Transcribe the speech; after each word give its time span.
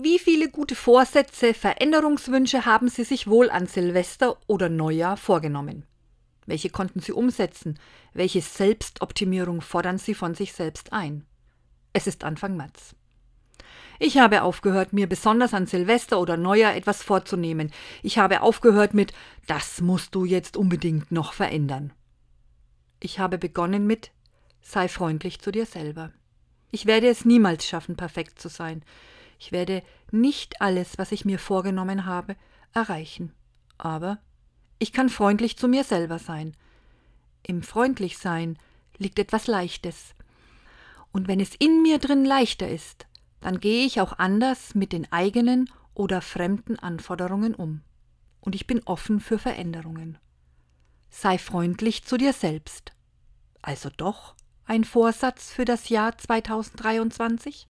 Wie 0.00 0.20
viele 0.20 0.48
gute 0.48 0.76
Vorsätze, 0.76 1.54
Veränderungswünsche 1.54 2.64
haben 2.64 2.88
Sie 2.88 3.02
sich 3.02 3.26
wohl 3.26 3.50
an 3.50 3.66
Silvester 3.66 4.38
oder 4.46 4.68
Neujahr 4.68 5.16
vorgenommen? 5.16 5.84
Welche 6.46 6.70
konnten 6.70 7.00
Sie 7.00 7.10
umsetzen? 7.10 7.80
Welche 8.14 8.40
Selbstoptimierung 8.40 9.60
fordern 9.60 9.98
Sie 9.98 10.14
von 10.14 10.36
sich 10.36 10.52
selbst 10.52 10.92
ein? 10.92 11.26
Es 11.92 12.06
ist 12.06 12.22
Anfang 12.22 12.56
März. 12.56 12.94
Ich 13.98 14.18
habe 14.18 14.42
aufgehört, 14.42 14.92
mir 14.92 15.08
besonders 15.08 15.52
an 15.52 15.66
Silvester 15.66 16.20
oder 16.20 16.36
Neujahr 16.36 16.76
etwas 16.76 17.02
vorzunehmen. 17.02 17.72
Ich 18.04 18.18
habe 18.18 18.42
aufgehört 18.42 18.94
mit 18.94 19.12
Das 19.48 19.80
musst 19.80 20.14
du 20.14 20.24
jetzt 20.24 20.56
unbedingt 20.56 21.10
noch 21.10 21.32
verändern. 21.32 21.92
Ich 23.00 23.18
habe 23.18 23.36
begonnen 23.36 23.88
mit 23.88 24.12
Sei 24.62 24.86
freundlich 24.86 25.40
zu 25.40 25.50
dir 25.50 25.66
selber. 25.66 26.12
Ich 26.70 26.86
werde 26.86 27.08
es 27.08 27.24
niemals 27.24 27.66
schaffen, 27.66 27.96
perfekt 27.96 28.38
zu 28.40 28.48
sein. 28.48 28.84
Ich 29.38 29.52
werde 29.52 29.82
nicht 30.10 30.60
alles, 30.60 30.98
was 30.98 31.12
ich 31.12 31.24
mir 31.24 31.38
vorgenommen 31.38 32.04
habe, 32.04 32.36
erreichen. 32.72 33.32
Aber 33.76 34.18
ich 34.78 34.92
kann 34.92 35.08
freundlich 35.08 35.56
zu 35.56 35.68
mir 35.68 35.84
selber 35.84 36.18
sein. 36.18 36.56
Im 37.42 37.62
Freundlichsein 37.62 38.58
liegt 38.98 39.18
etwas 39.18 39.46
Leichtes. 39.46 40.14
Und 41.12 41.28
wenn 41.28 41.40
es 41.40 41.54
in 41.58 41.82
mir 41.82 41.98
drin 41.98 42.24
leichter 42.24 42.68
ist, 42.68 43.06
dann 43.40 43.60
gehe 43.60 43.86
ich 43.86 44.00
auch 44.00 44.18
anders 44.18 44.74
mit 44.74 44.92
den 44.92 45.10
eigenen 45.12 45.70
oder 45.94 46.20
fremden 46.20 46.78
Anforderungen 46.78 47.54
um. 47.54 47.82
Und 48.40 48.54
ich 48.54 48.66
bin 48.66 48.82
offen 48.84 49.20
für 49.20 49.38
Veränderungen. 49.38 50.18
Sei 51.10 51.38
freundlich 51.38 52.04
zu 52.04 52.16
dir 52.16 52.32
selbst. 52.32 52.92
Also 53.62 53.90
doch 53.96 54.34
ein 54.66 54.84
Vorsatz 54.84 55.50
für 55.50 55.64
das 55.64 55.88
Jahr 55.88 56.16
2023? 56.16 57.66